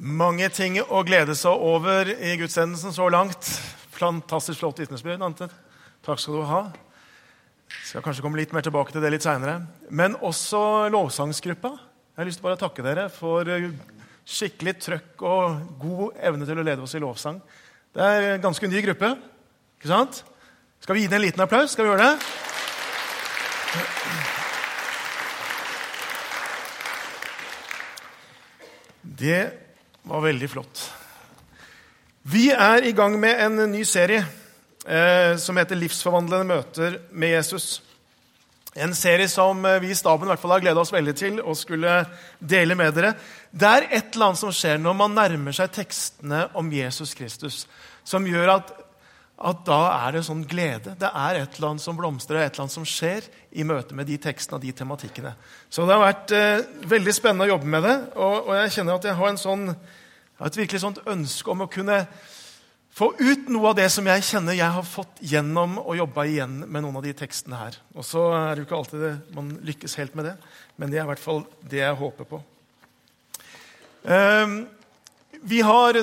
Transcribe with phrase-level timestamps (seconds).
[0.00, 3.44] Mange ting å glede seg over i gudstjenesten så langt.
[3.92, 5.20] Fantastisk flott vitnesbyrd.
[6.00, 6.60] Takk skal du ha.
[7.84, 9.58] Skal kanskje komme litt mer tilbake til det litt seinere.
[9.92, 11.74] Men også lovsangsgruppa.
[11.76, 13.44] Jeg har lyst til bare å takke dere for
[14.24, 17.36] skikkelig trøkk og god evne til å lede oss i lovsang.
[17.92, 19.14] Det er en ganske ny gruppe.
[19.76, 20.24] Ikke sant?
[20.80, 21.76] Skal vi gi dem en liten applaus?
[21.76, 22.16] Skal vi gjøre det?
[29.20, 29.59] Det
[30.02, 30.82] var veldig flott.
[32.22, 34.24] Vi er i gang med en ny serie
[34.86, 37.80] eh, som heter 'Livsforvandlende møter med Jesus'.
[38.74, 41.40] En serie som eh, vi i staben i hvert fall har gleda oss veldig til
[41.42, 42.04] å skulle
[42.38, 43.14] dele med dere.
[43.50, 47.64] Det er et eller annet som skjer når man nærmer seg tekstene om Jesus Kristus,
[48.06, 48.70] som gjør at,
[49.40, 50.94] at da er det sånn glede.
[51.00, 54.06] Det er et eller annet som blomstrer, et eller annet som skjer i møte med
[54.06, 55.34] de tekstene og de tematikkene.
[55.66, 59.00] Så det har vært eh, veldig spennende å jobbe med det, og, og jeg kjenner
[59.00, 59.66] at jeg har en sånn
[60.40, 61.98] jeg har et virkelig sånt ønske om å kunne
[62.96, 66.62] få ut noe av det som jeg kjenner jeg har fått gjennom å jobbe igjen
[66.64, 67.76] med noen av de tekstene her.
[67.92, 70.32] Og så er det jo ikke alltid det, man lykkes helt med det,
[70.80, 72.40] men det er i hvert fall det jeg håper på.
[74.08, 74.56] Um,
[75.44, 76.00] vi har,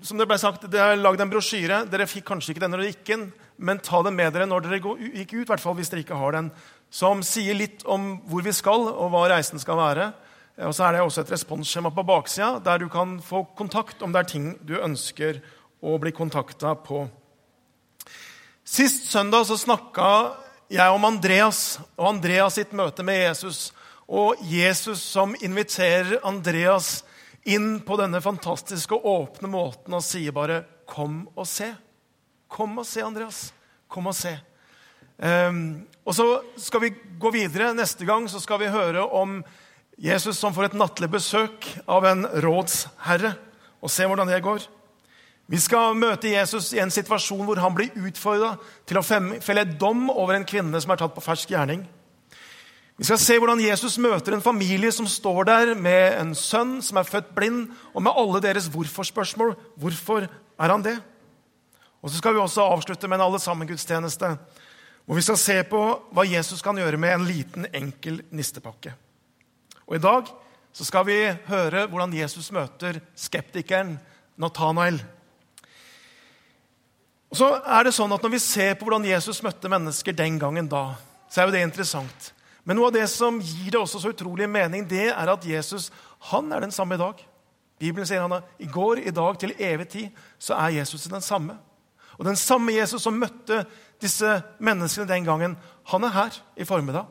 [0.00, 1.84] som det ble sagt, det er lagd en brosjyre.
[1.92, 4.64] Dere fikk kanskje ikke den når dere gikk inn, men ta den med dere når
[4.64, 6.54] dere gikk ut, hvert fall hvis dere ikke har den,
[6.88, 10.14] som sier litt om hvor vi skal, og hva reisen skal være.
[10.62, 14.12] Og så er det også et responsskjema på baksida der du kan få kontakt om
[14.14, 15.40] det er ting du ønsker
[15.82, 17.08] å bli kontakta på.
[18.64, 20.06] Sist søndag så snakka
[20.72, 23.72] jeg om Andreas og Andreas sitt møte med Jesus.
[24.06, 27.02] Og Jesus som inviterer Andreas
[27.44, 31.74] inn på denne fantastiske og åpne måten og sier bare 'Kom og se'.
[32.48, 33.52] Kom og se, Andreas.
[33.88, 34.38] Kom og se.
[35.18, 37.74] Um, og så skal vi gå videre.
[37.74, 39.44] Neste gang så skal vi høre om
[40.00, 43.34] Jesus som får et nattlig besøk av en rådsherre,
[43.84, 44.64] og se hvordan det går.
[45.46, 48.54] Vi skal møte Jesus i en situasjon hvor han blir utfordra
[48.88, 51.84] til å felle dom over en kvinne som er tatt på fersk gjerning.
[52.96, 57.00] Vi skal se hvordan Jesus møter en familie som står der med en sønn som
[57.00, 59.56] er født blind, og med alle deres hvorfor-spørsmål.
[59.76, 60.96] Hvorfor er han det?
[62.00, 64.34] Og så skal vi også avslutte med en alle sammen-gudstjeneste,
[65.04, 65.80] hvor vi skal se på
[66.14, 68.94] hva Jesus kan gjøre med en liten, enkel nistepakke.
[69.88, 70.30] Og I dag
[70.74, 71.18] så skal vi
[71.48, 73.96] høre hvordan Jesus møter skeptikeren
[74.40, 74.98] Nathanael.
[77.30, 80.38] Og så er det sånn at Når vi ser på hvordan Jesus møtte mennesker den
[80.38, 80.94] gangen, da,
[81.28, 82.32] så er jo det interessant.
[82.64, 85.90] Men noe av det som gir det også så utrolig mening, det er at Jesus
[86.30, 87.18] han er den samme i dag.
[87.82, 91.24] Bibelen sier han at i går, i dag, til evig tid, så er Jesus den
[91.24, 91.58] samme.
[92.16, 93.64] Og den samme Jesus som møtte
[94.00, 95.56] disse menneskene den gangen,
[95.90, 97.10] han er her i formiddag.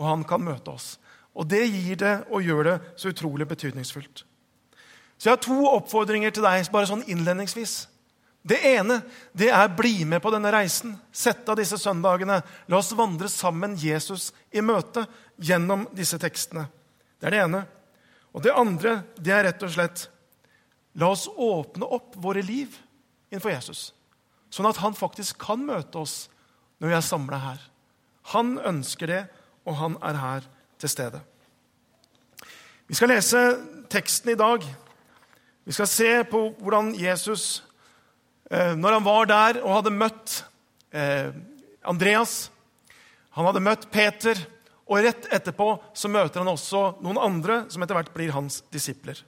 [0.00, 0.94] Og han kan møte oss.
[1.38, 4.24] Og det gir det og gjør det så utrolig betydningsfullt.
[5.20, 7.84] Så jeg har to oppfordringer til deg bare sånn innledningsvis.
[8.40, 9.02] Det ene
[9.36, 10.94] det er bli med på denne reisen.
[11.12, 12.40] Sett av disse søndagene.
[12.72, 15.04] La oss vandre sammen Jesus i møte
[15.36, 16.64] gjennom disse tekstene.
[17.20, 17.62] Det er det ene.
[18.32, 20.08] Og det andre det er rett og slett
[20.98, 22.74] La oss åpne opp våre liv
[23.30, 23.82] innenfor Jesus,
[24.50, 26.24] sånn at han faktisk kan møte oss
[26.82, 27.60] når vi er samla her.
[28.34, 29.20] Han ønsker det,
[29.62, 30.48] og han er her
[30.80, 31.20] til stede.
[32.88, 33.40] Vi skal lese
[33.92, 34.64] teksten i dag.
[35.64, 37.62] Vi skal se på hvordan Jesus,
[38.50, 40.40] eh, når han var der og hadde møtt
[40.92, 41.30] eh,
[41.84, 42.50] Andreas
[43.30, 44.34] Han hadde møtt Peter,
[44.90, 49.20] og rett etterpå så møter han også noen andre som etter hvert blir hans disipler.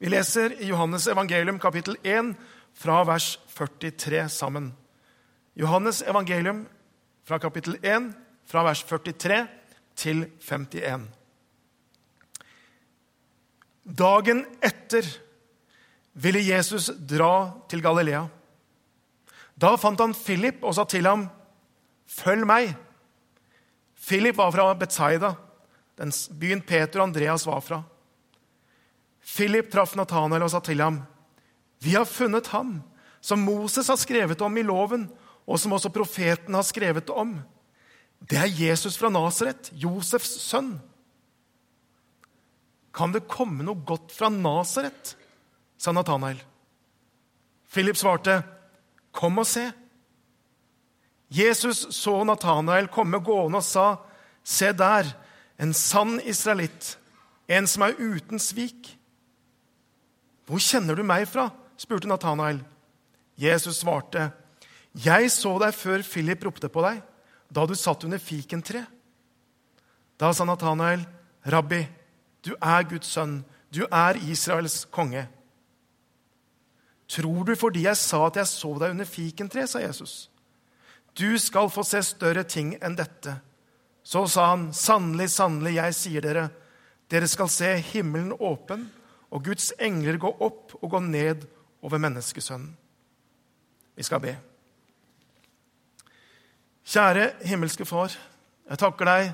[0.00, 2.32] Vi leser i Johannes evangelium kapittel 1
[2.72, 4.70] fra vers 43 sammen.
[5.54, 6.64] Johannes evangelium
[7.28, 8.08] fra kapittel 1
[8.48, 9.44] fra vers 43
[9.96, 11.08] til 51.
[13.82, 15.06] Dagen etter
[16.12, 18.26] ville Jesus dra til Galilea.
[19.58, 21.28] Da fant han Philip og sa til ham,
[22.06, 22.76] 'Følg meg.'
[23.96, 25.34] Philip var fra Betzaida,
[25.98, 27.82] den byen Peter og Andreas var fra.
[29.22, 31.02] Philip traff Nathanael og sa til ham,
[31.80, 32.82] 'Vi har funnet ham,
[33.20, 35.10] som Moses har skrevet om i loven,
[35.46, 37.40] og som også profeten har skrevet om.'
[38.30, 40.76] Det er Jesus fra Nasaret, Josefs sønn.
[42.94, 45.16] Kan det komme noe godt fra Nasaret?
[45.82, 46.38] sa Nathanael.
[47.72, 48.42] Philip svarte,
[49.12, 49.64] Kom og se.
[51.32, 53.86] Jesus så Nathanael komme gående og sa,
[54.44, 55.08] Se der,
[55.58, 56.96] en sann israelitt,
[57.48, 58.92] en som er uten svik.
[60.46, 61.50] Hvor kjenner du meg fra?
[61.80, 62.62] spurte Nathanael.
[63.36, 64.30] Jesus svarte,
[64.94, 67.02] Jeg så deg før Philip ropte på deg
[67.52, 68.88] da du satt under fikentreet.
[70.16, 71.04] Da sa Natanael,
[71.44, 71.86] 'Rabbi,
[72.42, 73.44] du er Guds sønn.
[73.72, 75.28] du er Israels konge.
[77.08, 80.28] Tror du fordi jeg sa at jeg så deg under fikentreet, sa Jesus.
[81.16, 83.40] Du skal få se større ting enn dette.
[84.04, 86.50] Så sa han, sannelig, sannelig, jeg sier dere,
[87.08, 88.90] dere skal se himmelen åpen
[89.32, 91.46] og Guds engler gå opp og gå ned
[91.82, 92.76] over menneskesønnen.
[93.96, 94.36] Vi skal be.
[96.84, 98.14] Kjære himmelske Far,
[98.68, 99.32] jeg takker deg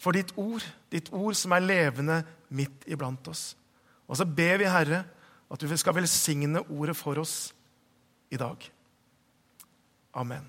[0.00, 2.22] for ditt ord, ditt ord som er levende
[2.56, 3.54] midt iblant oss.
[4.10, 5.04] Og så ber vi, Herre,
[5.50, 7.52] at du skal velsigne ordet for oss
[8.30, 8.64] i dag.
[10.14, 10.48] Amen.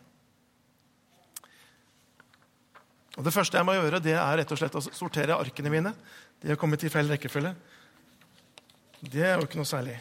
[3.18, 5.92] Og Det første jeg må gjøre, det er rett og slett å sortere arkene mine.
[6.42, 7.52] De har kommet i feil rekkefølge.
[9.02, 9.98] Det er jo ikke noe særlig.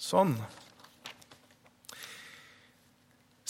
[0.00, 0.36] Sånn.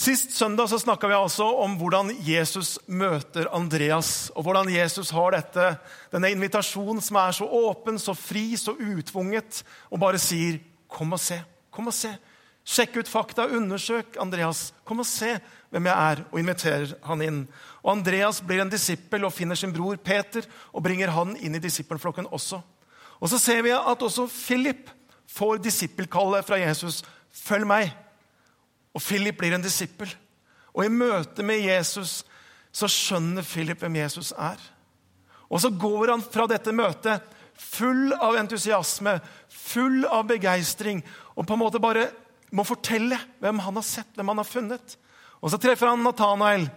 [0.01, 5.35] Sist søndag så snakka vi altså om hvordan Jesus møter Andreas, og hvordan Jesus har
[5.35, 5.67] dette,
[6.09, 9.61] denne invitasjonen som er så åpen, så fri, så utvunget,
[9.91, 10.59] og bare sier
[10.89, 11.45] 'Kom og se'.
[11.71, 12.17] Kom og se.
[12.65, 14.73] Sjekk ut fakta, undersøk Andreas.
[14.85, 15.39] Kom og se
[15.71, 17.49] hvem jeg er, og inviterer han inn.
[17.85, 20.43] Og Andreas blir en disippel og finner sin bror Peter
[20.73, 22.63] og bringer han inn i disippelflokken også.
[23.21, 24.91] Og så ser vi at også Philip
[25.29, 27.03] får disippelkallet fra Jesus.
[27.33, 28.10] Følg meg.
[28.95, 30.11] Og Philip blir en disippel.
[30.75, 32.21] Og i møte med Jesus
[32.73, 34.59] så skjønner Philip hvem Jesus er.
[35.51, 37.25] Og så går han fra dette møtet
[37.61, 39.19] full av entusiasme,
[39.51, 41.03] full av begeistring,
[41.37, 42.07] og på en måte bare
[42.57, 44.97] må fortelle hvem han har sett, hvem han har funnet.
[45.41, 46.69] Og Så treffer han Nathanael,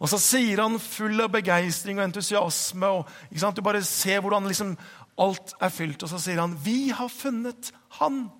[0.00, 2.86] og så sier han full av begeistring og entusiasme.
[2.86, 3.08] og
[3.54, 4.76] Du bare ser hvordan liksom
[5.18, 6.02] alt er fylt.
[6.02, 8.30] Og så sier han, 'Vi har funnet Han'.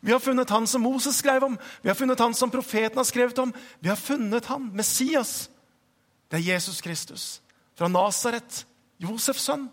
[0.00, 3.06] Vi har funnet han som Moses skrev om, vi har funnet han som profeten har
[3.08, 3.52] skrevet om.
[3.80, 5.48] Vi har funnet han, Messias.
[6.30, 7.40] Det er Jesus Kristus
[7.78, 8.64] fra Nasaret,
[8.98, 9.68] Josefs sønn.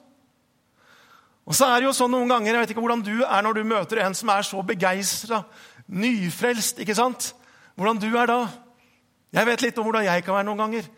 [1.45, 3.53] Og så er det jo sånn noen ganger, Jeg vet ikke hvordan du er når
[3.53, 5.43] du møter en som er så begeistra,
[5.87, 6.79] nyfrelst.
[6.79, 7.35] ikke sant?
[7.75, 8.39] Hvordan du er da.
[9.33, 10.89] Jeg vet litt om hvordan jeg kan være noen ganger.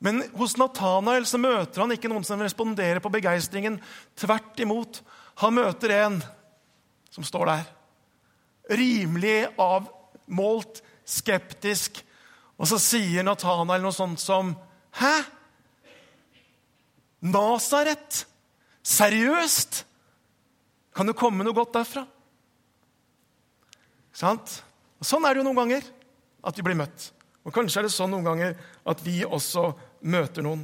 [0.00, 3.78] Men hos Nathanael så møter han ikke noen som responderer på begeistringen.
[4.18, 5.02] Tvert imot.
[5.42, 6.18] Han møter en
[7.14, 7.64] som står der.
[8.70, 12.00] Rimelig avmålt, skeptisk.
[12.56, 14.54] Og så sier Nathanael noe sånt som
[14.94, 15.14] Hæ?
[17.24, 18.24] Nasaret?
[18.84, 19.82] Seriøst?
[20.94, 22.04] Kan det komme noe godt derfra?
[24.14, 24.60] Sant?
[25.02, 25.88] Og sånn er det jo noen ganger
[26.44, 27.10] at vi blir møtt.
[27.44, 28.54] Og Kanskje er det sånn noen ganger
[28.88, 29.72] at vi også
[30.06, 30.62] møter noen.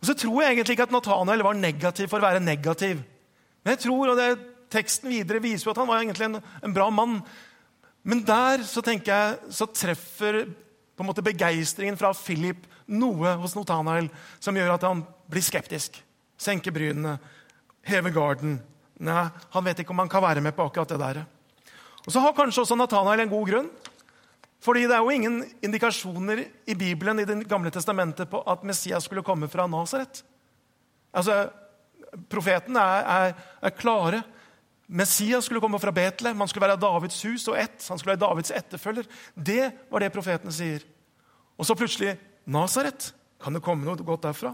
[0.00, 3.04] Og Så tror jeg egentlig ikke at Nathanael var negativ for å være negativ.
[3.62, 4.28] Men jeg tror, og det,
[4.70, 7.20] teksten videre viser jo at han var egentlig en, en bra mann.
[8.02, 13.54] Men der så tenker jeg, så treffer på en måte begeistringen fra Philip noe hos
[13.56, 14.10] Nathanael
[14.42, 16.00] som gjør at han blir skeptisk.
[16.40, 17.18] Senker brynene,
[17.86, 18.58] hever garden.
[19.00, 21.22] Nei, Han vet ikke om han kan være med på akkurat det der.
[22.06, 23.70] Og Så har kanskje også Nathanael en god grunn.
[24.60, 29.04] Fordi det er jo ingen indikasjoner i Bibelen i Det gamle testamentet på at Messias
[29.04, 30.22] skulle komme fra Nasaret.
[31.16, 31.48] Altså,
[32.28, 34.22] profeten er, er, er, klare.
[34.90, 36.40] Messias skulle komme fra Betlehem.
[36.40, 37.78] Han skulle være Davids hus og ett.
[37.88, 39.06] Han skulle være Davids etterfølger.
[39.34, 40.82] Det var det profetene sier.
[41.54, 42.16] Og så plutselig
[42.50, 43.12] Nasaret.
[43.40, 44.52] Kan det komme noe godt derfra?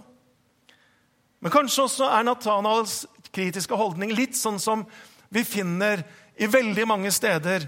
[1.40, 4.84] Men kanskje også er Nathanaels kritiske holdning litt sånn som
[5.32, 6.04] vi finner
[6.37, 7.66] i veldig mange steder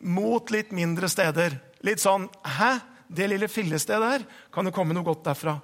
[0.00, 1.56] mot litt mindre steder.
[1.86, 2.76] Litt sånn Hæ?
[3.10, 4.24] Det lille fillestedet der?
[4.54, 5.56] Kan det komme noe godt derfra?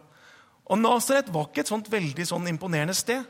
[0.67, 3.23] Og Nasaret var ikke et sånt veldig sånn imponerende sted.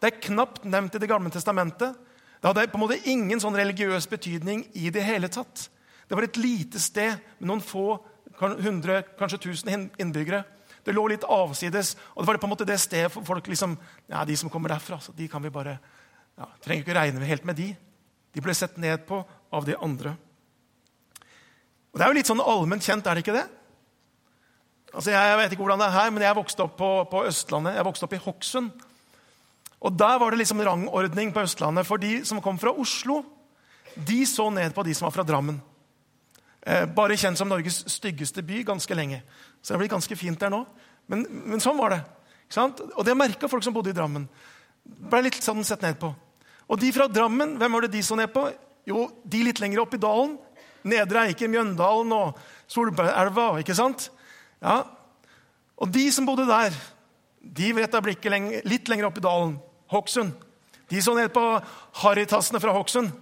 [0.00, 1.98] Det er knapt nevnt i Det gamle testamentet.
[2.38, 5.66] Det hadde på en måte ingen sånn religiøs betydning i det hele tatt.
[6.08, 7.98] Det var et lite sted med noen få,
[8.38, 10.44] hundre, kanskje tusen innbyggere.
[10.86, 13.74] Det lå litt avsides, og det var på en måte det stedet for folk liksom,
[14.08, 15.76] ja, De som kommer derfra, så de kan vi bare
[16.38, 17.72] ja, Trenger ikke regne helt med de.
[18.32, 19.18] De ble sett ned på
[19.52, 20.14] av de andre.
[21.92, 23.46] Og Det er jo litt sånn allment kjent, er det ikke det?
[24.94, 27.76] Altså, Jeg vet ikke hvordan det er her, men jeg vokste opp på, på Østlandet.
[27.76, 28.86] Jeg vokste opp i Hokksund.
[29.80, 31.86] Og Der var det liksom rangordning på Østlandet.
[31.86, 33.22] For de som kom fra Oslo,
[33.94, 35.60] de så ned på de som var fra Drammen.
[36.62, 39.22] Eh, bare kjent som Norges styggeste by ganske lenge.
[39.62, 40.64] Så det blir ganske fint der nå.
[41.06, 42.00] Men, men sånn var det.
[42.96, 44.26] Og det merka folk som bodde i Drammen.
[44.84, 46.10] Ble litt sånn sett ned på.
[46.68, 48.48] Og de fra Drammen, hvem var det de så ned på?
[48.88, 50.36] Jo, de litt lenger opp i dalen.
[50.88, 52.38] Nedre Eiker, Mjøndalen og
[52.70, 53.50] Solbergelva.
[53.60, 54.10] ikke sant?
[54.62, 54.82] Ja.
[55.78, 56.74] Og de som bodde der,
[57.40, 59.56] de retta blikket lenger, litt lenger opp i dalen.
[59.92, 60.34] Hokksund.
[60.88, 61.44] De så ned på
[62.02, 63.12] harrytassene fra Hokksund.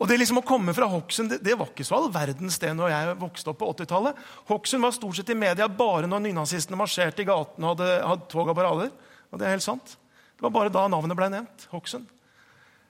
[0.00, 2.72] Og det liksom å komme fra Hokksund det, det, var ikke så all verdens sted
[2.76, 4.22] når jeg vokste opp på 80-tallet.
[4.48, 8.30] Hokksund var stort sett i media bare når nynazistene marsjerte i gatene og hadde, hadde
[8.32, 8.94] tog og parader.
[9.28, 9.92] Og det er helt sant.
[10.40, 11.66] Det var bare da navnet ble nevnt.
[11.74, 12.08] Hokksund.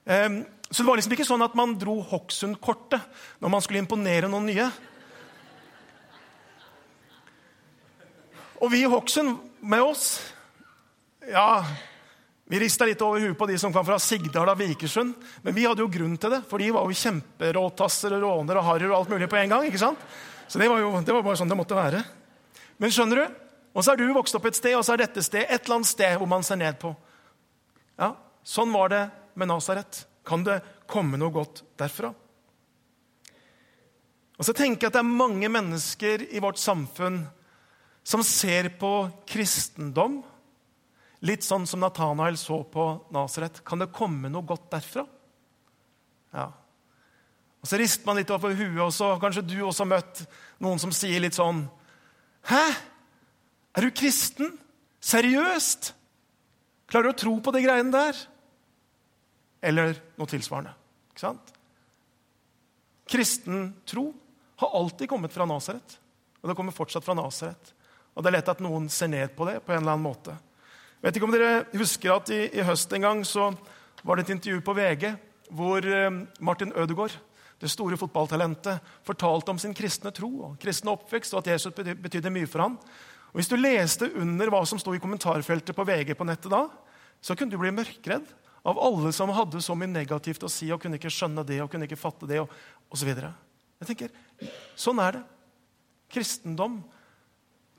[0.07, 0.39] Um,
[0.71, 4.47] så det var liksom ikke sånn at man dro Hokksund-kortet når man skulle imponere noen
[4.47, 4.69] nye.
[8.63, 10.13] Og vi i Hokksund med oss
[11.27, 11.59] Ja,
[12.51, 15.13] vi rista litt over huet på de som kom fra Sigdal og Vikersund.
[15.45, 18.65] Men vi hadde jo grunn til det, for de var jo kjemperåtasser og råner og
[18.67, 19.67] harry og alt mulig på en gang.
[19.69, 20.01] ikke sant?
[20.51, 22.01] Så det var jo det var bare sånn det måtte være.
[22.75, 23.39] Men skjønner du?
[23.71, 25.77] Og så er du vokst opp et sted, og så er dette sted et eller
[25.77, 26.91] annet sted hvor man ser ned på.
[27.95, 28.11] Ja,
[28.43, 29.05] Sånn var det
[29.37, 30.03] med Nasaret.
[30.27, 32.11] Kan det komme noe godt derfra?
[34.41, 37.21] Og så tenker jeg at det er mange mennesker i vårt samfunn
[38.03, 40.19] som ser på kristendom
[41.25, 43.61] litt sånn som Nathanael så på Nasaret.
[43.65, 45.05] Kan det komme noe godt derfra?
[46.33, 46.47] Ja.
[47.61, 50.23] Og Så rister man litt over huet, og så kanskje du også har møtt
[50.63, 51.67] noen som sier litt sånn
[52.49, 52.63] Hæ?
[53.77, 54.55] Er du kristen?
[55.01, 55.91] Seriøst?
[56.89, 58.17] Klarer du å tro på de greiene der?
[59.61, 60.73] Eller noe tilsvarende.
[61.13, 61.53] Ikke sant?
[63.11, 64.07] Kristen tro
[64.63, 65.99] har alltid kommet fra Nasaret.
[66.41, 67.73] Og det kommer fortsatt fra Nasaret.
[68.15, 70.35] Og det er lett at noen ser ned på det på en eller annen måte.
[71.01, 73.49] Vet ikke om dere husker at i, i høst en gang så
[74.05, 75.07] var det et intervju på VG
[75.51, 77.15] hvor eh, Martin Ødegaard,
[77.61, 82.31] det store fotballtalentet, fortalte om sin kristne tro og kristne oppvekst, og at Jesus betydde
[82.33, 82.77] mye for ham.
[83.31, 86.63] Og Hvis du leste under hva som sto i kommentarfeltet på VG på nettet da,
[87.21, 88.29] så kunne du bli mørkredd
[88.65, 91.69] av alle som hadde så mye negativt å si og kunne ikke skjønne det og
[91.73, 92.49] kunne ikke fatte det og
[92.93, 93.09] osv.
[93.13, 94.13] Jeg tenker,
[94.77, 95.25] Sånn er det.
[96.11, 96.81] Kristendom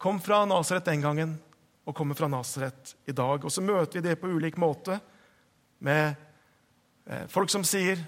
[0.03, 1.37] kom fra Nasaret den gangen
[1.87, 3.45] og kommer fra Nasaret i dag.
[3.45, 4.99] Og så møter vi det på ulik måte
[5.83, 6.15] med
[7.07, 7.99] eh, folk som sier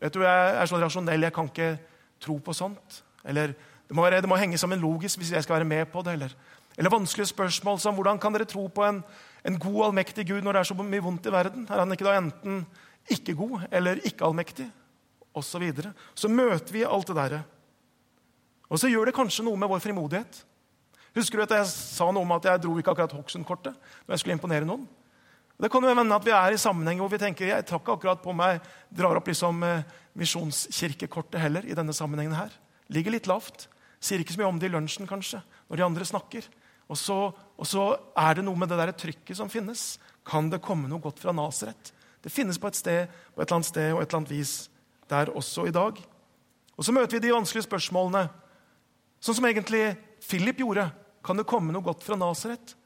[0.00, 1.78] vet du, 'Jeg er så rasjonell, jeg kan ikke
[2.20, 3.52] tro på sånt.' Eller
[3.88, 6.12] det må, være, det må henge sammen logisk hvis jeg skal være med på det.
[6.12, 6.34] Eller,
[6.78, 9.04] eller vanskelige spørsmål som 'Hvordan kan dere tro på en,
[9.44, 12.04] en god, allmektig Gud når det er så mye vondt i verden?' Er han ikke
[12.04, 12.66] da enten
[13.10, 14.70] ikke god eller ikke allmektig?
[15.34, 15.92] Og så, videre.
[16.14, 17.44] så møter vi alt det derre.
[18.68, 20.44] Og så gjør det kanskje noe med vår frimodighet.
[21.16, 24.22] Husker du at jeg sa noe om at jeg dro ikke akkurat Hokksund-kortet når jeg
[24.22, 24.86] skulle imponere noen?
[25.60, 27.98] Det kan jo hende at vi er i sammenheng hvor vi tenker jeg tar ikke
[27.98, 28.62] akkurat på meg
[28.96, 29.82] drar opp liksom eh,
[30.16, 32.54] misjonskirkekortet heller i denne sammenhengen her.
[32.88, 33.66] Ligger litt lavt.
[34.00, 36.46] Sier ikke så mye om det i lunsjen, kanskje, når de andre snakker.
[36.90, 37.84] Og så, og så
[38.18, 39.98] er det noe med det der trykket som finnes.
[40.26, 41.92] Kan det komme noe godt fra Nasaret?
[42.24, 44.54] Det finnes på et sted, på et eller annet sted og et eller annet vis
[45.10, 46.00] der også i dag.
[46.76, 48.24] Og så møter vi de vanskelige spørsmålene,
[49.20, 49.84] sånn som egentlig
[50.20, 50.88] Philip gjorde.
[51.24, 52.76] Kan det komme noe godt fra Nasaret?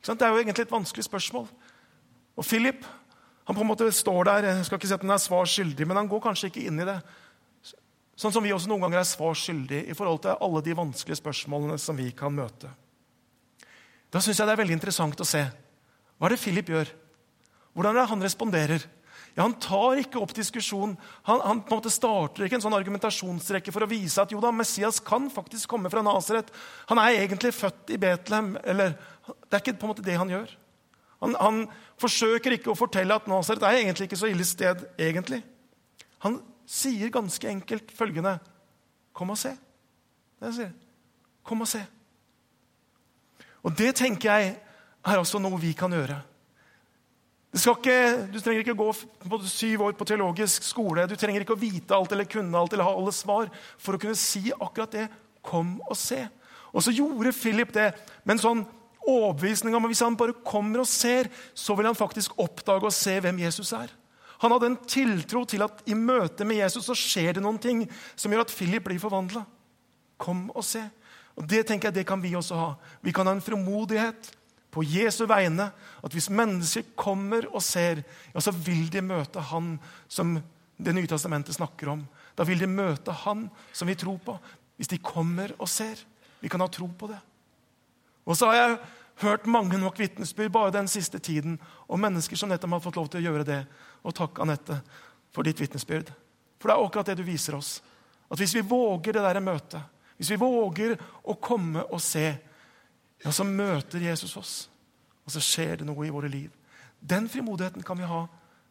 [0.00, 1.46] Det er jo egentlig et vanskelig spørsmål.
[2.38, 2.86] Og Philip
[3.50, 5.86] han på en måte står der, jeg skal ikke si at han er svar skyldig,
[5.88, 7.00] men han går kanskje ikke inn i det.
[8.14, 11.18] Sånn som vi også noen ganger er svar skyldig i forhold til alle de vanskelige
[11.18, 12.70] spørsmålene som vi kan møte.
[14.06, 15.42] Da syns jeg det er veldig interessant å se.
[16.14, 16.92] Hva er det Philip gjør?
[17.74, 18.86] Hvordan er det han responderer?
[19.36, 20.96] Ja, Han tar ikke opp diskusjon.
[21.28, 24.40] Han, han, på en måte starter ikke en sånn argumentasjonsrekke for å vise at jo
[24.42, 26.50] da, Messias kan faktisk komme fra Nasaret.
[26.90, 28.56] Han er egentlig født i Betlehem.
[28.64, 28.96] eller
[29.46, 30.50] Det er ikke på en måte det han gjør.
[31.20, 31.64] Han, han
[32.00, 34.86] forsøker ikke å fortelle at Nasaret er egentlig ikke så ille sted.
[34.98, 35.42] egentlig.
[36.24, 38.38] Han sier ganske enkelt følgende
[39.12, 39.50] Kom og se.
[40.38, 40.70] Det han sier.
[41.44, 41.80] Kom og se.
[43.66, 44.52] Og det tenker jeg
[45.04, 46.20] er også noe vi kan gjøre.
[47.50, 47.94] Ikke,
[48.30, 48.92] du trenger ikke gå
[49.26, 51.08] på syv år på teologisk skole.
[51.10, 54.00] Du trenger ikke å vite alt eller kunne alt eller ha alle svar for å
[54.02, 55.08] kunne si akkurat det.
[55.42, 56.20] Kom og se.
[56.70, 57.88] Og så gjorde Philip det
[58.22, 58.62] med en sånn
[59.00, 62.94] overbevisning om at hvis han bare kommer og ser, så vil han faktisk oppdage og
[62.94, 63.90] se hvem Jesus er.
[64.40, 67.82] Han hadde en tiltro til at i møte med Jesus så skjer det noen ting
[68.14, 69.42] som gjør at Philip blir forvandla.
[70.20, 70.84] Kom og se.
[71.36, 72.70] Og Det tenker jeg det kan vi også ha.
[73.02, 74.30] Vi kan ha en frimodighet
[74.70, 79.76] på Jesu vegne at hvis mennesker kommer og ser, ja, så vil de møte Han
[80.08, 80.38] som
[80.80, 82.06] Det nye testamentet snakker om.
[82.32, 84.38] Da vil de møte Han som vi tror på,
[84.78, 85.98] hvis de kommer og ser.
[86.40, 87.18] Vi kan ha tro på det.
[88.24, 88.78] Og så har jeg
[89.20, 93.10] hørt mange nok vitnesbyrd bare den siste tiden om mennesker som nettopp har fått lov
[93.12, 93.60] til å gjøre det.
[94.08, 94.80] Og takk, Anette,
[95.34, 96.08] for ditt vitnesbyrd.
[96.60, 97.82] For det er akkurat det du viser oss.
[98.30, 99.82] At hvis vi våger det der møtet,
[100.16, 102.38] hvis vi våger å komme og se,
[103.24, 104.54] ja, så møter Jesus oss.
[105.26, 106.50] Og så skjer det noe i våre liv.
[107.00, 108.24] Den frimodigheten kan vi ha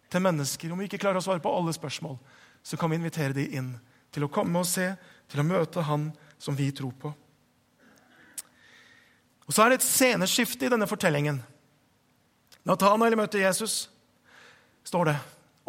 [0.09, 0.73] til mennesker.
[0.73, 2.17] Om vi ikke klarer å svare på alle spørsmål,
[2.63, 3.69] så kan vi invitere dem inn
[4.13, 4.91] til å komme og se,
[5.29, 6.09] til å møte Han
[6.41, 7.13] som vi tror på.
[9.45, 11.39] Og Så er det et sceneskifte i denne fortellingen.
[12.69, 13.87] Nathanael møter Jesus,
[14.85, 15.15] står det.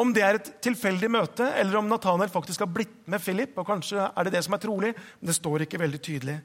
[0.00, 3.68] Om det er et tilfeldig møte, eller om Nathanael faktisk har blitt med Philip, og
[3.68, 6.36] kanskje er det det som er trolig, men det står ikke veldig tydelig.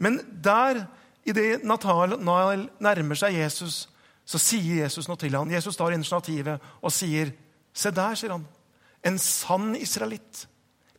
[0.00, 0.86] Men der
[1.24, 3.88] Idet Natanael nærmer seg Jesus,
[4.24, 5.50] så sier Jesus noe til ham.
[5.50, 7.32] Jesus tar initiativet og sier,
[7.72, 8.46] 'Se der', sier han.
[9.04, 10.48] En sann israelitt.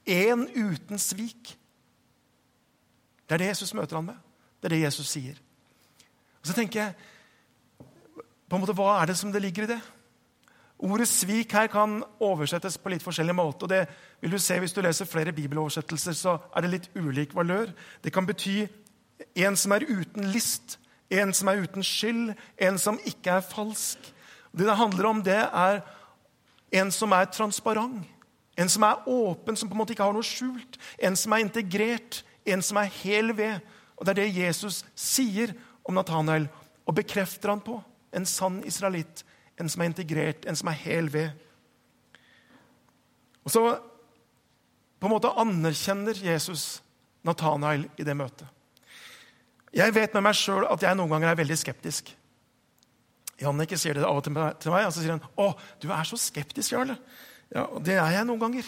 [0.06, 1.58] En uten svik.
[3.30, 4.16] Det er det Jesus møter han med.
[4.62, 5.36] Det er det Jesus sier.
[6.42, 6.94] Og Så tenker jeg
[8.50, 9.82] på en måte, Hva er det som det ligger i det?
[10.80, 13.64] Ordet 'svik' her kan oversettes på litt forskjellig måte.
[13.64, 13.88] og det
[14.22, 17.72] vil du se Hvis du leser flere bibeloversettelser, så er det litt ulik valør.
[18.04, 18.68] Det kan bety
[19.36, 20.78] en som er uten list,
[21.12, 24.00] en som er uten skyld, en som ikke er falsk.
[24.52, 25.82] Det det handler om, det er
[26.72, 28.08] en som er transparent.
[28.58, 30.78] En som er åpen, som på en måte ikke har noe skjult.
[31.00, 33.60] En som er integrert, en som er hel ved.
[33.98, 35.54] Og Det er det Jesus sier
[35.88, 36.50] om Nathanael
[36.86, 37.80] og bekrefter han på.
[38.14, 39.24] En sann israelitt,
[39.60, 41.32] en som er integrert, en som er hel ved.
[43.46, 43.62] Og Så
[45.00, 46.82] på en måte anerkjenner Jesus
[47.26, 48.48] Nathanael i det møtet.
[49.74, 52.12] Jeg vet med meg sjøl at jeg noen ganger er veldig skeptisk.
[53.42, 56.04] Jannicke sier det av og til til meg, og så sier han, 'Å, du er
[56.04, 57.00] så skeptisk, Jarle.'
[57.54, 58.64] Ja, og Det er jeg noen ganger.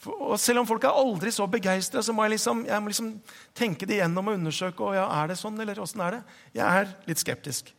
[0.00, 2.88] For, og Selv om folk er aldri så begeistra, så må jeg liksom, jeg må
[2.88, 3.20] liksom
[3.54, 4.80] tenke det igjennom og undersøke.
[4.80, 6.22] Og ja, er det sånn, eller åssen er det?
[6.54, 7.72] Jeg er litt skeptisk.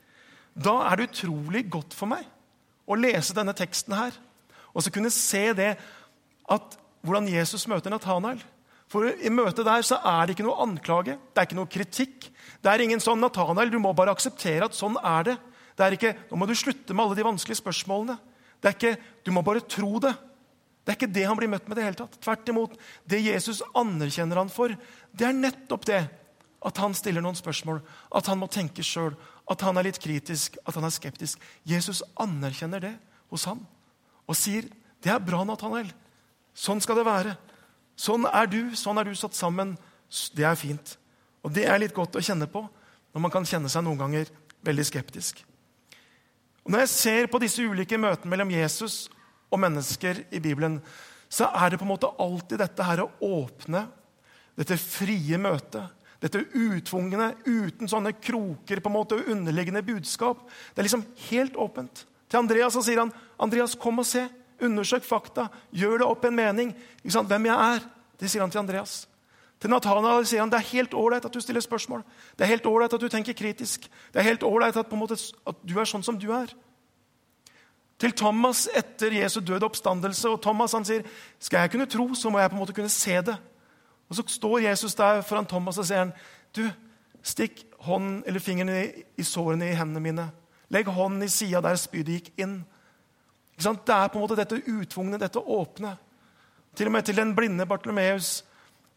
[0.54, 2.26] Da er det utrolig godt for meg
[2.86, 4.12] å lese denne teksten her.
[4.74, 5.78] Og så kunne se det
[6.50, 8.42] at hvordan Jesus møter Nathanael.
[8.92, 12.28] For I møtet der så er det ikke noe anklage, det er ikke noe kritikk.
[12.60, 15.38] Det er ingen sånn Nathanael, du må bare akseptere at sånn er det.
[15.80, 18.18] Det er ikke, Nå må du slutte med alle de vanskelige spørsmålene.
[18.62, 20.12] Det er ikke, Du må bare tro det.
[20.82, 21.78] Det er ikke det han blir møtt med.
[21.78, 22.18] det hele tatt.
[22.20, 22.76] Tvert imot.
[23.08, 24.76] Det Jesus anerkjenner han for,
[25.14, 26.02] det er nettopp det
[26.62, 27.80] at han stiller noen spørsmål,
[28.14, 29.16] at han må tenke sjøl,
[29.50, 31.40] at han er litt kritisk, at han er skeptisk.
[31.66, 32.94] Jesus anerkjenner det
[33.32, 33.66] hos ham
[34.28, 34.70] og sier,
[35.02, 35.92] 'Det er bra, Nathanael.
[36.54, 37.51] Sånn skal det være.'
[38.02, 39.76] Sånn er du, sånn er du satt sammen.
[40.34, 40.96] Det er fint.
[41.46, 42.64] Og det er litt godt å kjenne på
[43.12, 44.30] når man kan kjenne seg noen ganger
[44.66, 45.44] veldig skeptisk.
[46.64, 49.08] Og Når jeg ser på disse ulike møtene mellom Jesus
[49.52, 50.80] og mennesker i Bibelen,
[51.32, 53.86] så er det på en måte alltid dette her å åpne,
[54.58, 55.98] dette frie møtet.
[56.22, 60.44] Dette utvungne, uten sånne kroker på en måte og underliggende budskap.
[60.70, 62.04] Det er liksom helt åpent.
[62.30, 64.28] Til Andreas så sier han, 'Andreas, kom og se.
[64.62, 65.48] Undersøk fakta.
[65.74, 67.88] Gjør det opp en mening.' Hvem jeg er.
[68.20, 69.08] Det sier han til Andreas.
[69.62, 72.02] Til Nathanael sier han det er helt ålreit at du stiller spørsmål.
[72.38, 73.86] Det er helt ålreit at du tenker kritisk.
[74.14, 76.50] Det er helt ålreit at, at, du er sånn som du er.
[78.02, 81.06] Til Thomas etter Jesu døde oppstandelse, og Thomas han sier
[81.38, 83.38] skal jeg kunne tro, så må jeg på en måte kunne se det.
[84.10, 86.14] Og Så står Jesus der foran Thomas og sier han,
[86.58, 86.66] du,
[87.22, 90.26] stikk hånden eller fingeren i, i sårene i hendene mine.
[90.74, 92.64] Legg hånden i sida der spydet gikk inn.
[93.62, 95.96] Det er på en måte dette utvungne, dette åpne.
[96.76, 98.42] Til og med til den blinde Bartolomeus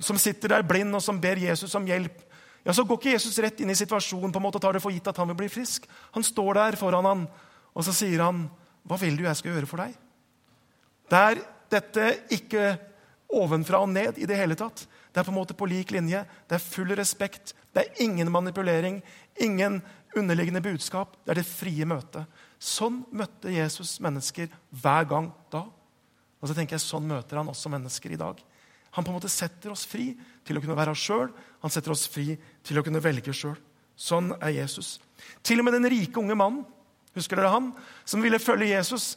[0.03, 2.16] som sitter der blind og som ber Jesus om hjelp,
[2.64, 4.83] ja, så går ikke Jesus rett inn i situasjonen på en måte og tar det
[4.83, 5.85] for gitt at han vil bli frisk.
[6.16, 7.27] Han står der foran han,
[7.77, 8.48] og så sier han,
[8.85, 9.96] 'Hva vil du jeg skal gjøre for deg?'
[11.11, 12.79] Det er dette ikke
[13.29, 14.87] ovenfra og ned i det hele tatt.
[15.14, 16.24] Det er på en måte på lik linje.
[16.50, 17.53] Det er full respekt.
[17.70, 18.98] Det er ingen manipulering,
[19.38, 19.79] ingen
[20.18, 21.14] underliggende budskap.
[21.22, 22.27] Det er det frie møtet.
[22.59, 24.50] Sånn møtte Jesus mennesker
[24.83, 25.62] hver gang da.
[26.42, 28.42] Og så tenker jeg, Sånn møter han også mennesker i dag.
[28.94, 30.12] Han på en måte setter oss fri
[30.46, 31.31] til å kunne være oss sjøl.
[31.62, 32.35] Han setter oss fri
[32.66, 33.57] til å kunne velge sjøl.
[33.94, 34.98] Sånn er Jesus.
[35.46, 36.66] Til og med den rike unge mannen
[37.14, 37.70] husker dere han,
[38.03, 39.12] som ville følge Jesus,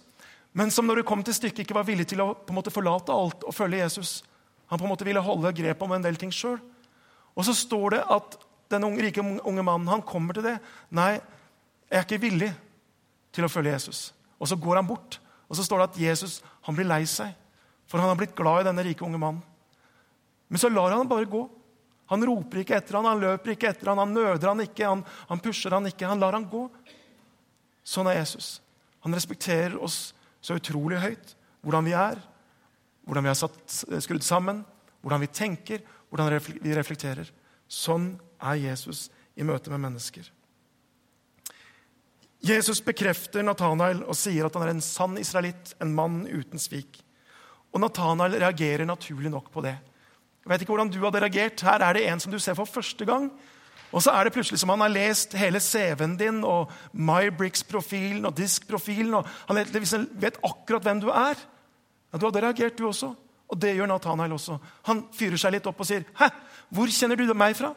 [0.53, 2.73] men som når det kom til stykket ikke var villig til å på en måte
[2.73, 4.19] forlate alt og følge Jesus.
[4.67, 6.59] Han på en måte ville holde grep om en del ting sjøl.
[7.37, 8.37] Og så står det at
[8.71, 10.57] den unge, rike unge mannen han kommer til det.
[10.91, 11.15] Nei,
[11.87, 12.51] jeg er ikke villig
[13.35, 14.01] til å følge Jesus.
[14.41, 15.19] Og så går han bort.
[15.47, 17.31] Og så står det at Jesus han blir lei seg,
[17.87, 19.43] for han har blitt glad i denne rike unge mannen.
[20.51, 21.45] Men så lar han bare gå.
[22.11, 25.03] Han roper ikke etter han, han løper ikke etter han, han nøder han ikke, han,
[25.27, 26.07] han pusher han ikke.
[26.07, 26.65] Han lar han gå.
[27.87, 28.57] Sånn er Jesus.
[29.03, 31.33] Han respekterer oss så utrolig høyt.
[31.63, 32.19] Hvordan vi er,
[33.07, 33.59] hvordan vi er satt,
[34.03, 34.61] skrudd sammen,
[35.01, 37.29] hvordan vi tenker, hvordan vi reflekterer.
[37.67, 39.07] Sånn er Jesus
[39.39, 40.27] i møte med mennesker.
[42.43, 46.99] Jesus bekrefter Nathanael og sier at han er en sann israelitt, en mann uten svik.
[47.73, 49.75] Og Nathanael reagerer naturlig nok på det.
[50.43, 51.63] Jeg vet ikke hvordan du hadde reagert.
[51.65, 53.31] Her er det en som du ser for første gang.
[53.95, 58.35] Og så er det plutselig som han har lest hele CV-en din og MyBricks-profilen og
[58.37, 59.13] Disk-profilen.
[59.15, 59.59] og Han
[60.19, 61.39] vet akkurat hvem du er.
[62.11, 63.15] Ja, Du hadde reagert, du også.
[63.47, 64.57] Og det gjør Nathanael også.
[64.87, 66.29] Han fyrer seg litt opp og sier, 'Hæ,
[66.69, 67.75] hvor kjenner du meg fra?'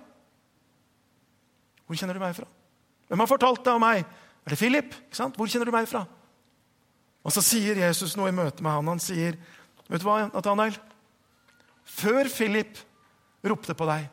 [1.87, 2.47] Hvor kjenner du meg fra?
[3.09, 4.05] Hvem har fortalt deg om meg?
[4.47, 4.95] Er det Philip?
[5.11, 6.07] Hvor kjenner du meg fra?
[7.25, 8.87] Og så sier Jesus noe i møte med han.
[8.87, 9.37] Han sier,
[9.89, 10.79] 'Vet du hva, Nathanael?
[11.85, 12.79] Før Philip
[13.43, 14.09] ropte på deg,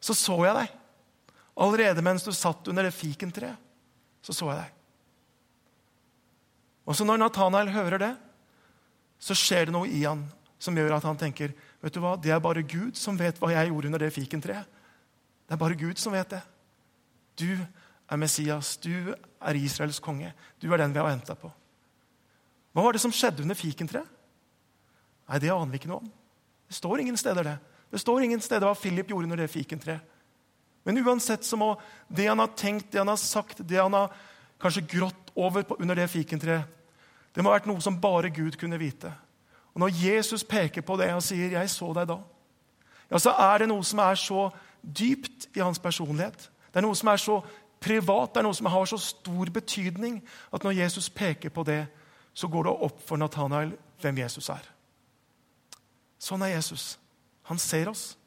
[0.00, 0.68] så så jeg deg.
[1.58, 3.56] Allerede mens du satt under det fikentreet,
[4.22, 4.72] så så jeg deg.
[6.86, 8.16] Og så Når Nathanael hører det,
[9.18, 10.24] så skjer det noe i han
[10.58, 13.52] som gjør at han tenker vet du hva, det er bare Gud som vet hva
[13.52, 14.66] jeg gjorde under det fikentreet.
[15.46, 16.42] Det er bare Gud som vet det.
[17.38, 20.32] Du er Messias, du er Israels konge.
[20.60, 21.50] Du er den vi har venta på.
[22.74, 24.16] Hva var det som skjedde under fikentreet?
[25.28, 26.12] Nei, Det aner vi ikke noe om.
[26.68, 27.58] Det står ingen steder det.
[27.90, 30.00] Det står ingen steder hva Philip gjorde under det fikentreet.
[30.84, 31.74] Men uansett så må
[32.08, 34.12] det han har tenkt, det han har sagt, det han har
[34.60, 36.64] kanskje grått over under det fikentreet,
[37.38, 39.12] det må ha vært noe som bare Gud kunne vite.
[39.70, 42.22] Og Når Jesus peker på det og sier 'Jeg så deg da',
[43.10, 44.50] ja, så er det noe som er så
[44.82, 46.50] dypt i hans personlighet.
[46.74, 47.40] Det er noe som er så
[47.80, 50.22] privat, det er noe som har så stor betydning
[50.52, 51.86] at når Jesus peker på det,
[52.34, 54.68] så går det opp for Nathanael hvem Jesus er.
[56.18, 56.98] Sånn er Jesus.
[57.42, 58.18] Han ser oss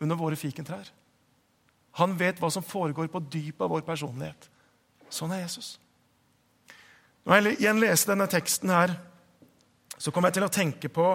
[0.00, 0.90] under våre fikentrær.
[1.92, 4.50] Han vet hva som foregår på dypet av vår personlighet.
[5.08, 5.78] Sånn er Jesus.
[7.26, 8.92] Når jeg igjen leser denne teksten her,
[9.98, 11.06] så kommer jeg til å tenke på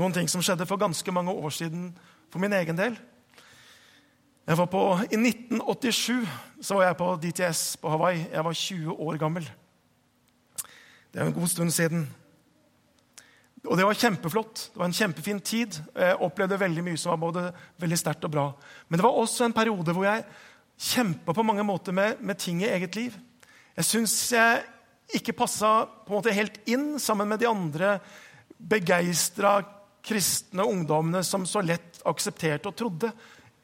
[0.00, 1.90] noen ting som skjedde for ganske mange år siden
[2.32, 2.96] for min egen del.
[4.48, 6.24] Jeg var På, I 1987
[6.64, 8.22] så var jeg på DTS på Hawaii.
[8.32, 9.50] Jeg var 20 år gammel.
[11.12, 12.08] Det er en god stund siden.
[13.66, 14.64] Og det var kjempeflott.
[14.72, 15.76] Det var en kjempefin tid.
[15.92, 17.44] Jeg opplevde veldig mye som var både
[17.84, 18.46] veldig sterkt og bra.
[18.88, 20.24] Men det var også en periode hvor jeg
[20.78, 23.20] kjempa på mange måter med, med ting i eget liv.
[23.76, 24.64] Jeg syns jeg
[25.16, 27.96] ikke passa på en måte helt inn sammen med de andre
[28.58, 29.60] begeistra
[30.04, 33.10] kristne ungdommene som så lett aksepterte og trodde.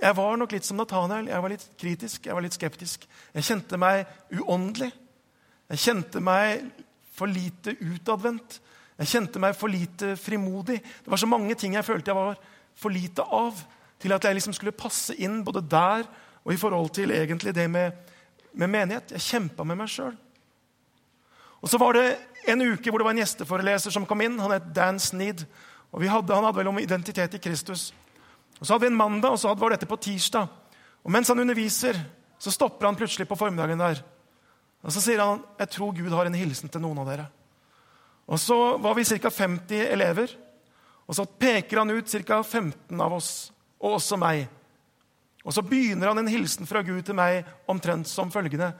[0.00, 1.28] Jeg var nok litt som Nathanael.
[1.30, 3.06] Jeg var litt kritisk, jeg var litt skeptisk.
[3.34, 4.04] Jeg kjente meg
[4.40, 4.90] uåndelig.
[5.72, 6.64] Jeg kjente meg
[7.14, 8.58] for lite utadvendt.
[9.00, 10.80] Jeg kjente meg for lite frimodig.
[10.80, 12.36] Det var så mange ting jeg følte jeg var
[12.78, 13.58] for lite av,
[14.02, 16.04] til at jeg liksom skulle passe inn både der
[16.44, 17.94] og i forhold til egentlig det med,
[18.52, 19.14] med menighet.
[19.14, 20.14] Jeg kjempa med meg sjøl.
[21.64, 24.36] Og Så var det en uke hvor det var en gjesteforeleser som kom inn.
[24.36, 25.46] Han het Dan Sneed.
[25.94, 27.94] Og hadde, Han hadde vel om identitet i Kristus.
[28.60, 30.48] Og Så hadde vi en mandag, og så var dette på tirsdag.
[31.04, 31.96] Og Mens han underviser,
[32.38, 34.02] så stopper han plutselig på formiddagen der.
[34.82, 37.26] Og Så sier han jeg tror Gud har en hilsen til noen av dere.
[38.28, 39.30] Og Så var vi ca.
[39.30, 40.36] 50 elever.
[41.08, 42.42] Og Så peker han ut ca.
[42.42, 44.48] 15 av oss, og også meg.
[45.44, 48.74] Og Så begynner han en hilsen fra Gud til meg omtrent som følgende.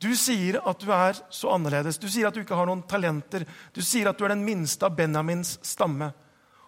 [0.00, 1.98] Du sier at du er så annerledes.
[2.00, 3.44] Du sier at du ikke har noen talenter.
[3.76, 6.08] Du sier at du er den minste av Benjamins stamme.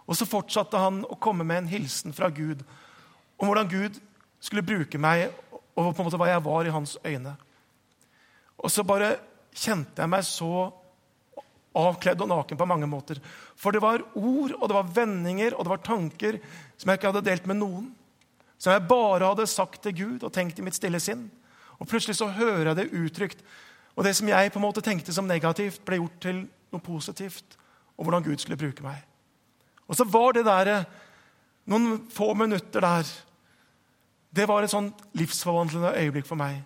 [0.05, 2.61] Og så fortsatte han å komme med en hilsen fra Gud
[3.40, 3.97] om hvordan Gud
[4.42, 5.31] skulle bruke meg,
[5.75, 7.33] og på en måte hva jeg var i hans øyne.
[8.62, 9.16] Og så bare
[9.57, 10.68] kjente jeg meg så
[11.73, 13.18] avkledd og naken på mange måter.
[13.57, 16.38] For det var ord, og det var vendinger og det var tanker
[16.77, 17.88] som jeg ikke hadde delt med noen.
[18.61, 21.27] Som jeg bare hadde sagt til Gud og tenkt i mitt stille sinn.
[21.83, 23.40] Og plutselig så hører jeg det uttrykt.
[23.99, 27.57] Og det som jeg på en måte tenkte som negativt, ble gjort til noe positivt.
[27.99, 29.03] Og hvordan Gud skulle bruke meg.
[29.90, 30.85] Og så var det der
[31.66, 33.11] noen få minutter der
[34.33, 36.62] Det var et sånt livsforvandlende øyeblikk for meg.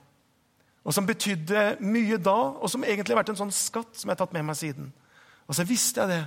[0.85, 4.14] Og som betydde mye da, og som egentlig har vært en sånn skatt som jeg
[4.14, 4.92] har tatt med meg siden.
[5.48, 6.20] Og så visste jeg det.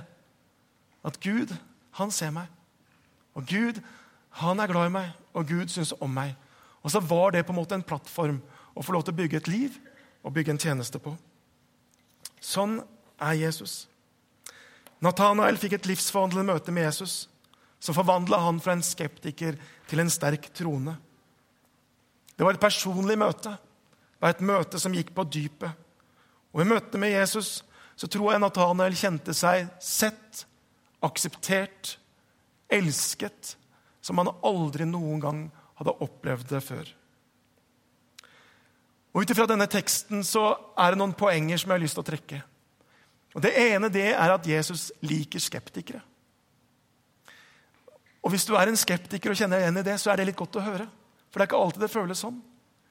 [1.00, 1.54] At Gud,
[1.96, 2.50] han ser meg.
[3.32, 3.80] Og Gud,
[4.42, 5.14] han er glad i meg.
[5.32, 6.34] Og Gud syns om meg.
[6.84, 8.42] Og så var det på en måte en plattform
[8.80, 9.76] å få lov til å bygge et liv
[10.24, 11.12] og bygge en tjeneste på.
[12.40, 12.78] Sånn
[13.20, 13.84] er Jesus.
[15.04, 17.26] Nathanael fikk et livsforvandlende møte med Jesus,
[17.80, 19.56] som forvandla han fra en skeptiker
[19.88, 20.96] til en sterk trone.
[22.36, 23.52] Det var et personlig møte.
[23.52, 25.72] Det var et møte som gikk på dypet.
[26.52, 27.60] Og I møtet med Jesus
[28.00, 30.46] så tror jeg Nathanael kjente seg sett,
[31.04, 31.98] akseptert,
[32.72, 33.54] elsket,
[34.00, 35.42] som han aldri noen gang
[35.80, 36.88] hadde opplevd det før.
[39.10, 42.04] Og Ut ifra denne teksten så er det noen poenger som jeg har lyst til
[42.04, 42.38] å trekke.
[43.34, 46.02] Og Det ene det er at Jesus liker skeptikere.
[48.22, 50.30] Og Hvis du er en skeptiker og kjenner deg igjen i det, så er det
[50.30, 50.86] litt godt å høre.
[51.30, 52.40] For det er ikke alltid det føles sånn.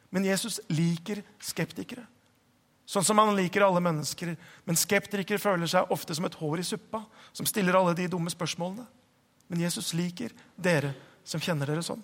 [0.10, 2.06] Men Jesus liker skeptikere.
[2.90, 4.34] Sånn som han liker alle mennesker.
[4.66, 8.32] Men skeptikere føler seg ofte som et hår i suppa, som stiller alle de dumme
[8.34, 8.88] spørsmålene.
[9.50, 12.02] Men Jesus liker dere som kjenner dere sånn.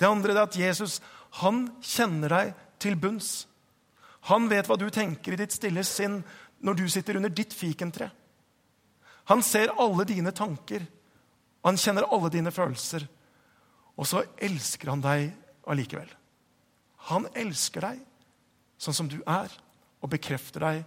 [0.00, 0.96] Det andre er at Jesus
[1.40, 3.46] han kjenner deg til bunns.
[4.28, 6.20] Han vet hva du tenker i ditt stille sinn
[6.62, 8.10] når du sitter under ditt fikentre.
[9.30, 10.84] Han ser alle dine tanker,
[11.62, 13.06] han kjenner alle dine følelser.
[13.94, 15.28] Og så elsker han deg
[15.70, 16.08] allikevel.
[17.10, 18.00] Han elsker deg
[18.82, 19.50] sånn som du er,
[20.02, 20.82] og bekrefter deg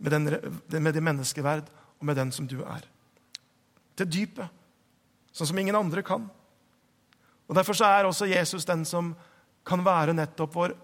[0.00, 0.28] med, den,
[0.80, 2.86] med din menneskeverd og med den som du er.
[3.98, 4.48] Til dypet,
[5.34, 6.24] sånn som ingen andre kan.
[7.48, 9.12] Og Derfor er også Jesus den som
[9.68, 10.74] kan være nettopp vår,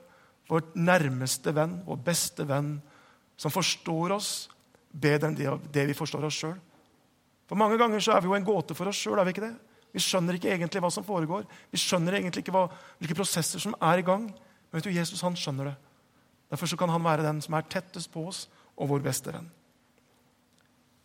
[0.51, 2.77] vår nærmeste venn, vår beste venn,
[3.37, 4.33] som forstår oss
[4.94, 6.59] bedre enn det vi forstår oss sjøl.
[7.49, 9.20] For mange ganger så er vi jo en gåte for oss sjøl.
[9.94, 11.44] Vi skjønner ikke egentlig hva som foregår.
[11.70, 12.68] Vi skjønner egentlig ikke hva,
[12.99, 14.27] hvilke prosesser som er i gang.
[14.27, 15.75] Men vet du, Jesus han skjønner det.
[16.51, 19.47] Derfor så kan han være den som er tettest på oss, og vår beste venn.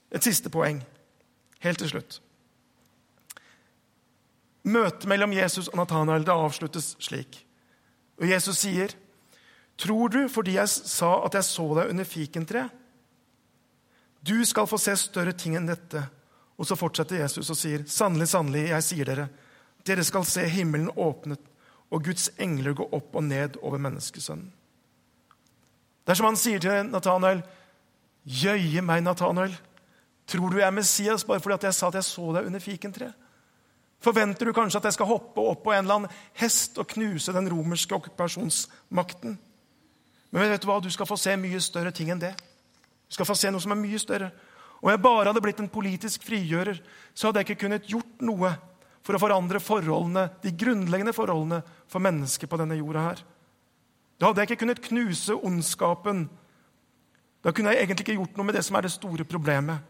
[0.09, 0.81] Et siste poeng,
[1.61, 2.17] helt til slutt.
[4.69, 7.43] Møtet mellom Jesus og Nathanael det avsluttes slik.
[8.19, 8.93] Og Jesus sier,
[9.77, 12.71] 'Tror du fordi jeg sa at jeg så deg under fikentreet?'
[14.23, 16.09] 'Du skal få se større ting enn dette.'
[16.59, 19.29] Og så fortsetter Jesus og sier, 'Sannelig, sannelig, jeg sier dere:"
[19.85, 21.39] 'Dere skal se himmelen åpnet
[21.91, 24.51] og Guds engler gå opp og ned over menneskesønnen.'
[26.05, 27.43] Det er som han sier til Nathanael,
[28.27, 29.57] 'Jøye meg, Nathanael.
[30.27, 33.28] Tror du jeg er Messias bare fordi jeg sa at jeg så deg under fikentreet?'
[33.99, 37.33] Forventer du kanskje at jeg skal hoppe opp på en eller annen hest og knuse
[37.35, 39.35] den romerske okkupasjonsmakten?
[40.29, 40.77] Men vet du hva?
[40.79, 42.31] Du skal få se mye større ting enn det.
[43.09, 44.29] Du skal få se noe som er mye større.
[44.79, 46.79] Om jeg bare hadde blitt en politisk frigjører,
[47.13, 48.53] så hadde jeg ikke kunnet gjort noe
[49.03, 51.59] for å forandre forholdene, de grunnleggende forholdene
[51.89, 53.23] for mennesker på denne jorda her.
[54.19, 56.27] Da hadde jeg ikke kunnet knuse ondskapen.
[57.43, 59.83] Da kunne jeg egentlig ikke gjort noe med det som er det store problemet.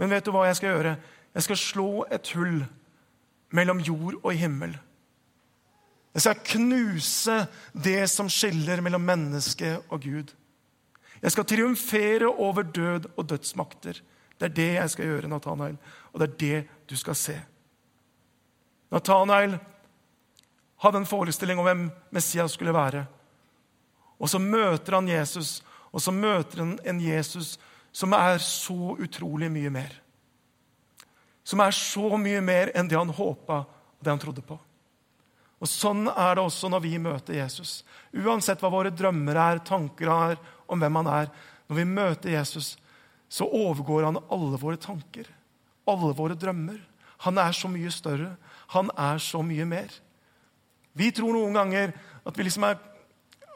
[0.00, 0.96] Men vet du hva jeg skal gjøre?
[1.34, 2.64] Jeg skal slå et hull
[3.54, 4.74] mellom jord og himmel.
[6.14, 7.36] Jeg skal knuse
[7.74, 10.34] det som skiller mellom menneske og Gud.
[11.22, 14.00] Jeg skal triumfere over død og dødsmakter.
[14.40, 15.76] Det er det jeg skal gjøre, Nathanael,
[16.12, 17.36] og det er det du skal se.
[18.92, 19.58] Nathanael
[20.82, 23.06] hadde en forestilling om hvem Messias skulle være.
[24.18, 25.62] Og så møter han Jesus,
[25.92, 27.58] og så møter han en Jesus
[27.94, 30.03] som er så utrolig mye mer.
[31.44, 34.56] Som er så mye mer enn det han håpa og det han trodde på.
[35.60, 37.82] Og Sånn er det også når vi møter Jesus.
[38.12, 41.30] Uansett hva våre drømmer er, tanker er om hvem han er.
[41.68, 42.74] Når vi møter Jesus,
[43.32, 45.28] så overgår han alle våre tanker,
[45.88, 46.82] alle våre drømmer.
[47.24, 48.34] Han er så mye større.
[48.74, 49.88] Han er så mye mer.
[50.92, 52.76] Vi tror noen ganger at vi, liksom er,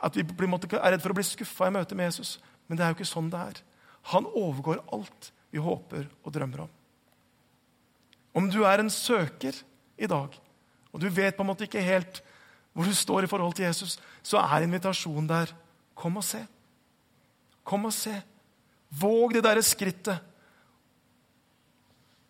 [0.02, 2.38] at vi er redd for å bli skuffa i møte med Jesus.
[2.66, 3.62] Men det er jo ikke sånn det er.
[4.14, 6.77] Han overgår alt vi håper og drømmer om.
[8.38, 9.56] Om du er en søker
[9.98, 10.34] i dag,
[10.92, 12.22] og du vet på en måte ikke helt
[12.72, 15.50] hvor du står i forhold til Jesus, så er invitasjonen der.
[15.98, 16.44] Kom og se.
[17.66, 18.14] Kom og se.
[19.00, 20.22] Våg det derre skrittet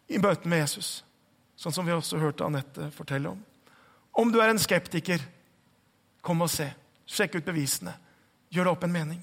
[0.09, 1.03] i møten med Jesus,
[1.61, 3.43] sånn som vi også hørte Anette fortelle om.
[4.17, 5.21] Om du er en skeptiker,
[6.25, 6.71] kom og se.
[7.05, 7.93] Sjekk ut bevisene.
[8.49, 9.21] Gjør deg opp en mening.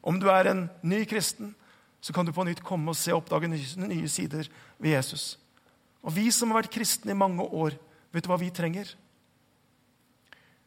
[0.00, 1.52] Om du er en ny kristen,
[2.00, 4.48] så kan du på nytt komme og se og oppdage nye sider
[4.80, 5.34] ved Jesus.
[6.04, 7.76] Og vi som har vært kristne i mange år,
[8.12, 8.90] vet du hva vi trenger?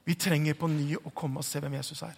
[0.08, 2.15] Vi trenger på ny å komme og se hvem Jesus er.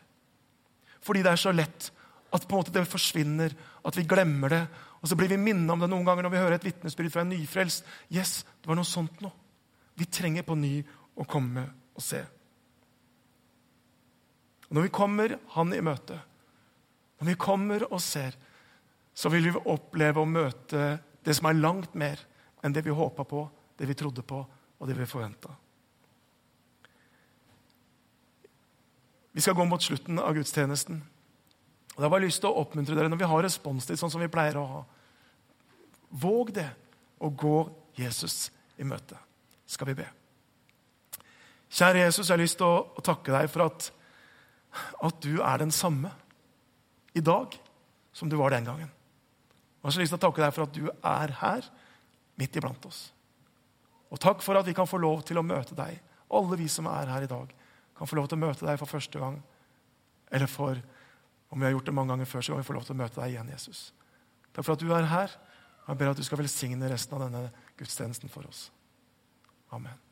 [1.04, 1.90] Fordi det er så lett
[2.30, 3.54] at på en måte det forsvinner,
[3.86, 4.62] at vi glemmer det.
[5.02, 7.24] Og så blir vi minnet om det noen ganger når vi hører et vitnesbyrd fra
[7.26, 7.88] en nyfrelst.
[8.14, 9.32] Yes, det var noe sånt nå.
[9.98, 10.76] Vi trenger på ny
[11.20, 11.66] å komme
[11.98, 12.22] og se.
[14.70, 16.20] Og når vi kommer Han i møte,
[17.20, 18.38] når vi kommer og ser,
[19.18, 22.22] så vil vi oppleve å møte det som er langt mer
[22.64, 23.46] enn det vi håpa på,
[23.78, 24.44] det vi trodde på,
[24.80, 25.52] og det vi forventa.
[29.32, 31.02] Vi skal gå mot slutten av gudstjenesten.
[31.96, 34.32] Og Jeg har lyst til å oppmuntre dere når vi har responstid sånn som vi
[34.32, 34.82] pleier å ha.
[36.10, 36.68] Våg det
[37.20, 37.58] å gå
[38.00, 39.18] Jesus i møte.
[39.70, 40.08] Skal vi be.
[41.70, 43.90] Kjære Jesus, jeg har lyst til å, å takke deg for at,
[45.06, 46.12] at du er den samme
[47.14, 47.54] i dag
[48.16, 48.90] som du var den gangen.
[48.90, 51.70] Jeg har så lyst til å takke deg for at du er her
[52.40, 53.10] midt iblant oss.
[54.10, 56.00] Og takk for at vi kan få lov til å møte deg.
[56.34, 57.54] Alle vi som er her i dag,
[57.98, 59.38] kan få lov til å møte deg for første gang.
[60.32, 60.80] Eller for,
[61.50, 63.02] om vi har gjort det mange ganger før, så kan vi få lov til å
[63.02, 63.86] møte deg igjen, Jesus.
[64.54, 65.40] Takk for at du er her.
[65.90, 67.48] Jeg ber at du skal velsigne resten av denne
[67.80, 68.70] gudstjenesten for oss.
[69.74, 70.09] Amen.